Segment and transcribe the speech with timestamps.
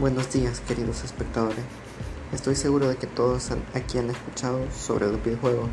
[0.00, 1.64] Buenos días, queridos espectadores.
[2.32, 5.68] Estoy seguro de que todos aquí han escuchado sobre los videojuegos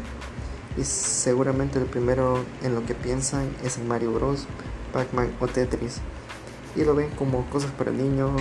[0.75, 4.47] y seguramente el primero en lo que piensan es en Mario Bros,
[4.93, 5.97] Pac-Man o Tetris
[6.75, 8.31] y lo ven como cosas para niños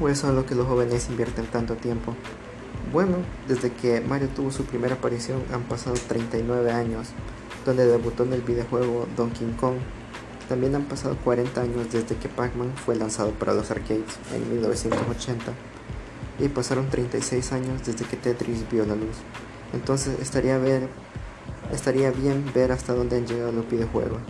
[0.00, 2.14] o eso es lo que los jóvenes invierten tanto tiempo.
[2.92, 3.16] Bueno,
[3.48, 7.08] desde que Mario tuvo su primera aparición han pasado 39 años,
[7.66, 9.74] donde debutó en el videojuego Donkey Kong
[10.48, 15.52] también han pasado 40 años desde que Pac-Man fue lanzado para los arcades en 1980
[16.38, 19.16] y pasaron 36 años desde que Tetris vio la luz.
[19.72, 20.90] Entonces estaría, bien
[22.54, 24.20] ver hasta dónde han llegado los videojuegos.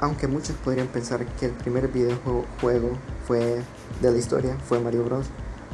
[0.00, 2.96] Aunque muchos podrían pensar que el primer videojuego
[3.28, 3.62] fue
[4.00, 5.26] de la historia fue Mario Bros,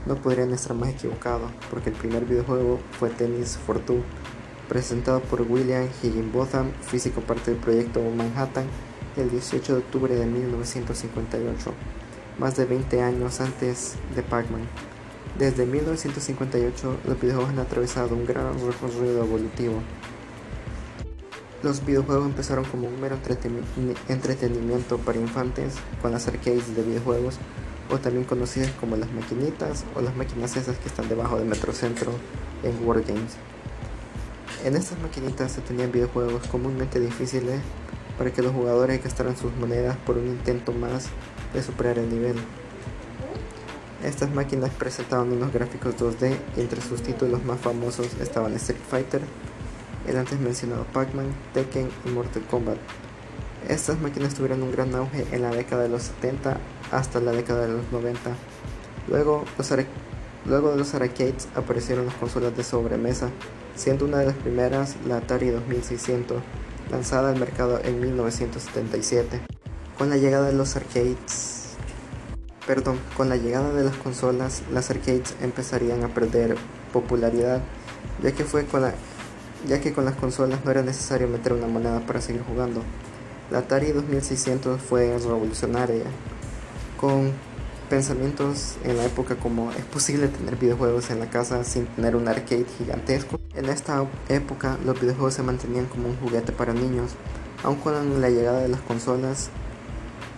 [0.05, 4.03] no podrían estar más equivocados, porque el primer videojuego fue Tennis for Two,
[4.69, 8.67] presentado por William Higginbotham, físico parte del proyecto Manhattan
[9.17, 11.73] el 18 de octubre de 1958,
[12.39, 14.63] más de 20 años antes de Pac-Man.
[15.39, 19.83] Desde 1958, los videojuegos han atravesado un gran recorrido evolutivo.
[21.63, 23.19] Los videojuegos empezaron como un mero
[24.09, 27.39] entretenimiento para infantes con las arcades de videojuegos,
[27.91, 32.13] o también conocidas como las maquinitas o las máquinas esas que están debajo del Metrocentro
[32.63, 33.37] en Wargames.
[34.65, 37.61] En estas maquinitas se tenían videojuegos comúnmente difíciles
[38.19, 41.07] para que los jugadores gastaran sus monedas por un intento más
[41.53, 42.37] de superar el nivel.
[44.05, 49.23] Estas máquinas presentaban unos gráficos 2D y entre sus títulos más famosos estaban Street Fighter,
[50.07, 52.79] el antes mencionado Pac-Man, Tekken y Mortal Kombat.
[53.69, 56.59] Estas máquinas tuvieron un gran auge en la década de los 70
[56.93, 58.31] hasta la década de los 90.
[59.09, 59.45] Luego,
[60.45, 63.31] de los arcades aparecieron las consolas de sobremesa,
[63.75, 66.43] siendo una de las primeras la Atari 2600
[66.91, 69.41] lanzada al mercado en 1977.
[69.99, 71.77] Con la llegada de los arcades,
[72.67, 76.57] perdón, con la llegada de las consolas, las arcades empezarían a perder
[76.93, 77.63] popularidad,
[78.23, 78.95] ya que fue con la
[79.67, 82.83] ya que con las consolas no era necesario meter una moneda para seguir jugando.
[83.51, 86.05] La Atari 2600 fue revolucionaria,
[87.01, 87.33] con
[87.87, 92.29] pensamientos en la época como es posible tener videojuegos en la casa sin tener un
[92.29, 93.39] arcade gigantesco.
[93.55, 97.13] En esta época los videojuegos se mantenían como un juguete para niños,
[97.63, 99.51] aun con la llegada de las consolas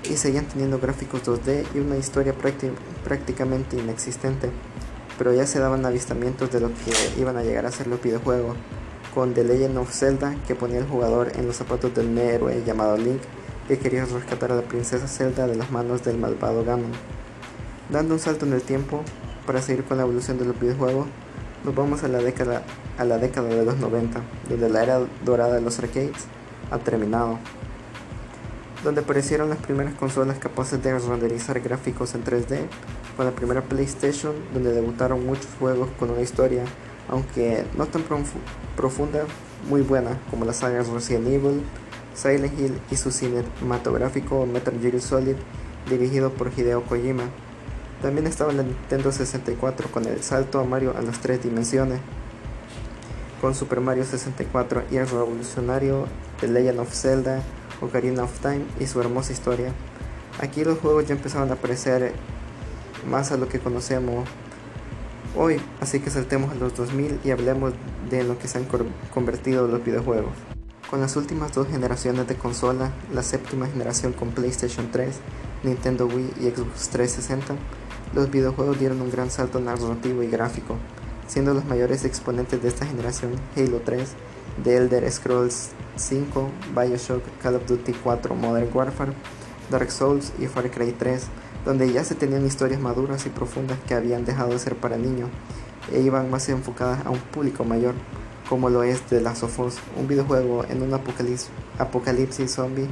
[0.04, 2.34] y seguían teniendo gráficos 2D y una historia
[3.04, 4.50] prácticamente inexistente,
[5.18, 8.56] pero ya se daban avistamientos de lo que iban a llegar a ser los videojuegos,
[9.14, 12.96] con The Legend of Zelda que ponía al jugador en los zapatos del héroe llamado
[12.96, 13.20] Link
[13.66, 16.92] que quería rescatar a la princesa Zelda de las manos del malvado Ganon.
[17.90, 19.02] Dando un salto en el tiempo
[19.46, 21.06] para seguir con la evolución de los videojuegos,
[21.64, 22.62] nos vamos a la década,
[22.98, 26.26] a la década de los 90, donde la era dorada de los arcades
[26.70, 27.38] ha terminado,
[28.84, 32.66] donde aparecieron las primeras consolas capaces de renderizar gráficos en 3D,
[33.16, 36.64] con la primera PlayStation, donde debutaron muchos juegos con una historia,
[37.08, 38.02] aunque no tan
[38.76, 39.24] profunda,
[39.66, 41.62] muy buena, como las sagas Resident Evil,
[42.14, 45.36] Silent Hill y su cinematográfico Metal Gear Solid,
[45.88, 47.24] dirigido por Hideo Kojima.
[48.02, 52.00] También estaba la Nintendo 64 con el salto a Mario a las tres dimensiones,
[53.40, 56.06] con Super Mario 64 y el revolucionario
[56.40, 57.42] The Legend of Zelda,
[57.80, 59.72] Ocarina of Time y su hermosa historia.
[60.40, 62.12] Aquí los juegos ya empezaban a aparecer
[63.08, 64.28] más a lo que conocemos
[65.36, 67.72] hoy, así que saltemos a los 2000 y hablemos
[68.10, 68.66] de lo que se han
[69.12, 70.32] convertido los videojuegos.
[70.88, 75.16] Con las últimas dos generaciones de consola, la séptima generación con PlayStation 3,
[75.64, 77.54] Nintendo Wii y Xbox 360,
[78.14, 80.76] los videojuegos dieron un gran salto narrativo y gráfico,
[81.26, 84.08] siendo los mayores exponentes de esta generación Halo 3,
[84.64, 89.12] The Elder Scrolls 5, Bioshock, Call of Duty 4 Modern Warfare,
[89.70, 91.26] Dark Souls y Far Cry 3,
[91.64, 95.28] donde ya se tenían historias maduras y profundas que habían dejado de ser para niños
[95.92, 97.94] e iban más enfocadas a un público mayor,
[98.48, 102.88] como lo es The Last of Us, un videojuego en un apocalipsis, zombie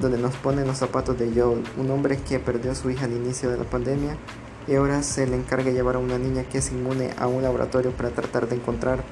[0.00, 3.12] donde nos ponen los zapatos de Joel, un hombre que perdió a su hija al
[3.12, 4.16] inicio de la pandemia
[4.70, 7.90] y ahora se le encarga llevar a una niña que es inmune a un laboratorio
[7.90, 9.02] para tratar de encontrar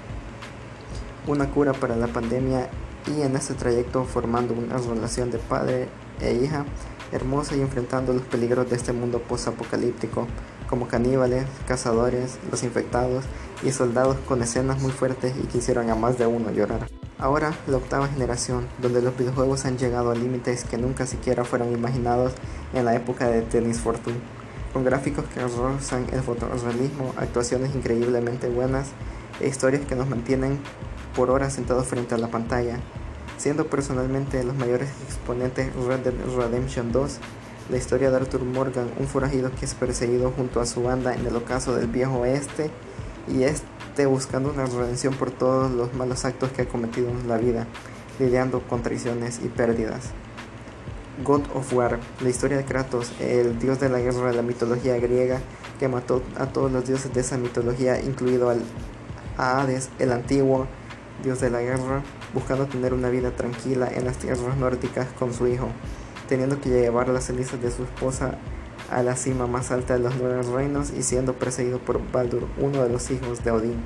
[1.26, 2.70] una cura para la pandemia
[3.08, 5.88] y en este trayecto formando una relación de padre
[6.20, 6.64] e hija
[7.10, 10.28] hermosa y enfrentando los peligros de este mundo post-apocalíptico
[10.68, 13.24] como caníbales, cazadores, los infectados
[13.64, 16.86] y soldados con escenas muy fuertes y que hicieron a más de uno llorar.
[17.18, 21.72] Ahora, la octava generación, donde los videojuegos han llegado a límites que nunca siquiera fueron
[21.72, 22.32] imaginados
[22.74, 24.37] en la época de Tennis Fortune
[24.72, 28.90] con gráficos que rozan el fotorrealismo, actuaciones increíblemente buenas
[29.40, 30.58] e historias que nos mantienen
[31.14, 32.78] por horas sentados frente a la pantalla,
[33.38, 37.18] siendo personalmente los mayores exponentes Red Dead Redemption 2,
[37.70, 41.26] la historia de Arthur Morgan, un forajido que es perseguido junto a su banda en
[41.26, 42.70] el ocaso del viejo oeste
[43.28, 47.36] y este buscando una redención por todos los malos actos que ha cometido en la
[47.36, 47.66] vida,
[48.18, 50.12] lidiando con traiciones y pérdidas.
[51.24, 54.96] God of War, la historia de Kratos, el dios de la guerra de la mitología
[54.98, 55.40] griega
[55.78, 58.62] que mató a todos los dioses de esa mitología, incluido al
[59.36, 60.66] Hades, el antiguo
[61.22, 62.02] dios de la guerra,
[62.34, 65.68] buscando tener una vida tranquila en las tierras nórdicas con su hijo
[66.28, 68.38] teniendo que llevar las cenizas de su esposa
[68.90, 72.82] a la cima más alta de los nueve reinos y siendo perseguido por Baldur, uno
[72.82, 73.84] de los hijos de Odín.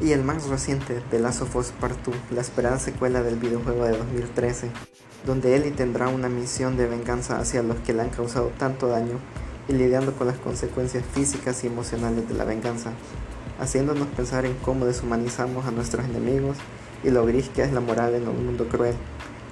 [0.00, 3.84] Y el más reciente, The Last of Us Part 2, la esperada secuela del videojuego
[3.84, 4.70] de 2013,
[5.26, 9.18] donde Ellie tendrá una misión de venganza hacia los que le han causado tanto daño
[9.68, 12.92] y lidiando con las consecuencias físicas y emocionales de la venganza,
[13.60, 16.56] haciéndonos pensar en cómo deshumanizamos a nuestros enemigos
[17.04, 18.94] y lo gris que es la moral en un mundo cruel.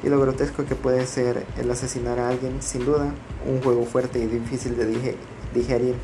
[0.03, 3.13] Y lo grotesco que puede ser el asesinar a alguien, sin duda,
[3.47, 4.87] un juego fuerte y difícil de
[5.55, 5.95] digerir,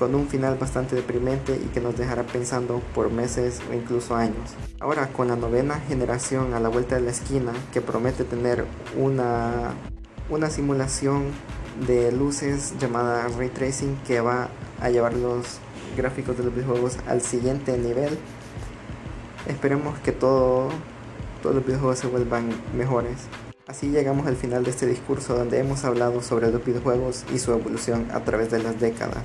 [0.00, 4.54] con un final bastante deprimente y que nos dejará pensando por meses o incluso años.
[4.80, 8.64] Ahora, con la novena generación a la vuelta de la esquina, que promete tener
[8.96, 9.74] una,
[10.30, 11.24] una simulación
[11.86, 14.48] de luces llamada Ray Tracing que va
[14.80, 15.58] a llevar los
[15.98, 18.18] gráficos de los videojuegos al siguiente nivel,
[19.46, 20.70] esperemos que todo
[21.42, 23.28] todos los videojuegos se vuelvan mejores.
[23.66, 27.52] Así llegamos al final de este discurso donde hemos hablado sobre los videojuegos y su
[27.52, 29.24] evolución a través de las décadas.